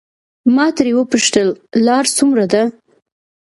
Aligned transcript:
ما 0.55 0.65
ترې 0.75 0.91
وپوښتل 0.99 1.47
لار 1.85 2.05
څومره 2.17 2.45
ده. 2.53 2.63